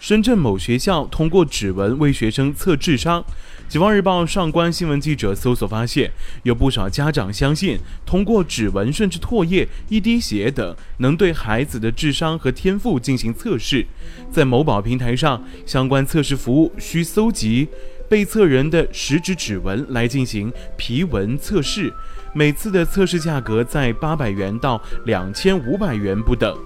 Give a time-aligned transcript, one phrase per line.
[0.00, 3.24] 深圳某学校通过指纹为学生测智商。
[3.68, 6.10] 解放日报上官新闻记者搜索发现，
[6.42, 13.84] 有不少家长相信通过指纹甚至唾液、一滴血等能对孩子的智商和天赋进行测试。
[14.32, 17.68] 在某宝平台上，相关测试服务需搜集
[18.08, 21.92] 被测人的食指指纹来进行皮纹测试，
[22.32, 26.56] 每次的测试价格在八百元到两千五百元不等。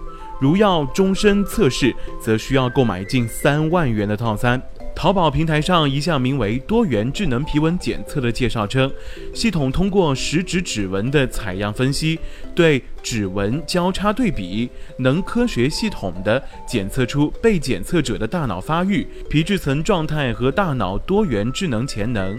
[0.43, 4.61] 如要终身测试，则需要购买近三万元的套餐。
[4.93, 8.91] 淘宝平台上一项名为“多元智能皮纹检测”的介绍称，
[9.33, 12.19] 系统通过食指指纹的采样分析，
[12.57, 22.37] 对指纹交叉对比，能科学系统地检测出被检测者的大脑发育、皮质层状态和大脑多元智能潜能，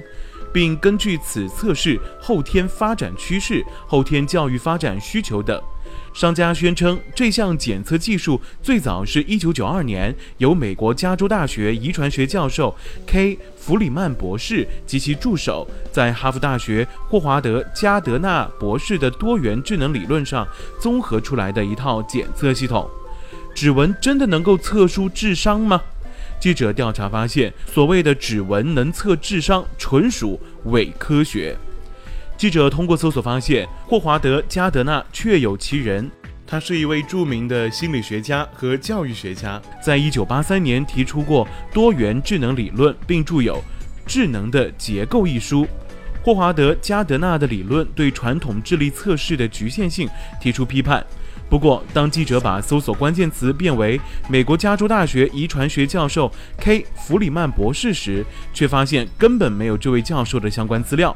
[0.54, 5.62] 并根据此测试后天发展趋势、后天教育发展需求等。
[6.14, 13.38] 商家宣称，这项检测技术最早是一九九二年由美国加州大学遗传学教授 K.
[13.58, 20.48] 弗里曼博士及其助手在哈佛大学霍华德加德纳博士的多元智能理论上
[20.80, 22.90] 综合出来的一套检测系统。
[23.56, 25.82] 指纹真的能够测出智商吗？
[26.44, 31.56] 记者调查发现，所谓的指纹能测智商，纯属伪科学。
[32.36, 36.12] 记者通过搜索发现，霍华德·加德纳确有其人。
[36.46, 43.56] 他是一位著名的心理学家和教育学家，在一九八三年提出过多元智能理论，并著有
[44.06, 45.66] 《智能的结构》一书。
[46.22, 50.10] 霍华德·加德纳的理论对传统智力测试的局限性
[50.42, 51.02] 提出批判。
[51.54, 56.84] 不过，当记者把搜索关键词变为美国加州大学遗传学教授 K.
[56.96, 61.16] 弗里曼博士时，却发现根本没有这位教授的相关资料。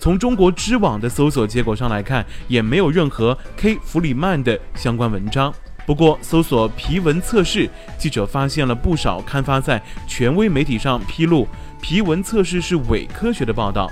[0.00, 5.54] 从中国知网的搜索结果上来看，也没有任何 K 弗里曼的相关文章。
[5.86, 11.46] 不过，搜索皮纹测试，记者发现了不少刊发在权威媒体上披露
[11.80, 13.88] 皮纹测试是伪科学的报道。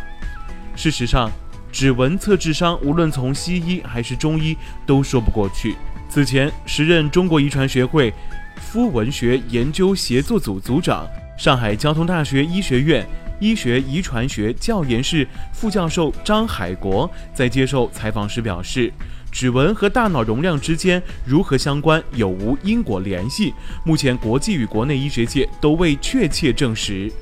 [0.74, 1.30] 事实上，
[1.76, 4.56] 指纹测智商，无论从西医还是中医
[4.86, 5.76] 都说不过去。
[6.08, 8.10] 此前，时任中国遗传学会
[8.56, 13.06] 肤纹学研究协作组组长、上海交通大学医学院。
[13.40, 18.90] 医学遗传学教研室副教授张海国在接受采访时表示，
[19.30, 23.52] 指纹和大脑容量之间如何相关，有无因果联系？
[23.84, 27.12] 目前国际与国内医学界都未确切证实。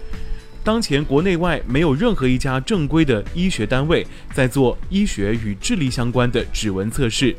[0.65, 7.37] 当前国内外没有任何一家正规的医学单位在做医学与智力相关的指纹测试，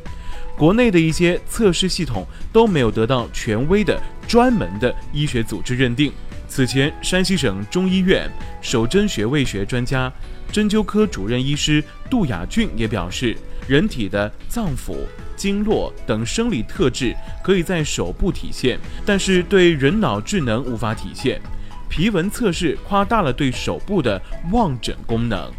[0.56, 6.12] 国内的一些测试系统都没有得到权威的专门的医学组织认定。
[6.48, 8.30] 此前，山西省中医院
[8.62, 10.10] 手针穴位学专家、
[10.52, 14.98] 针灸科主任医师杜亚俊也表示，人体的脏腑、
[15.34, 17.12] 经络等生理特质
[17.42, 21.40] 可以在手部体现，但是对人脑智能无法体现。
[21.96, 24.20] 皮纹测试夸大了对手部的
[24.52, 25.50] 望诊功能。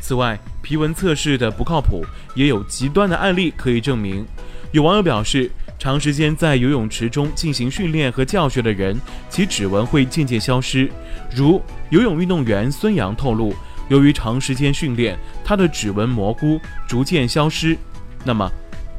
[0.00, 2.02] 此外，皮纹测试的不靠谱
[2.34, 4.26] 也有极端的案例可以证明。
[4.72, 5.50] 有网友表示。
[5.78, 8.98] 长时间在游泳池中进行训练和教学的人，
[9.28, 10.90] 其指纹会渐渐消失。
[11.34, 13.54] 如游泳运动员孙杨透露，
[13.90, 17.76] 由于长时间训练，他的指纹模糊，逐渐消失。
[18.24, 18.50] 那么，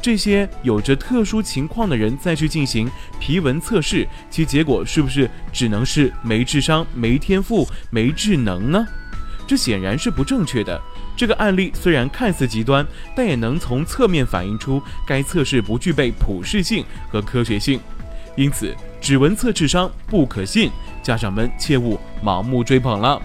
[0.07, 8.87] 这些有着特殊情况的人再去进行皮纹测试，其结果是不是只能是没智商、没天赋、没智能呢？
[9.45, 10.81] 这显然是不正确的。
[11.17, 17.77] 这个案例虽然看似极端，但也能从侧面反映出该测试不具备普适性和科学性。
[18.37, 20.71] 因此，指纹测智商不可信，
[21.03, 23.21] 家长们切勿盲目追捧了。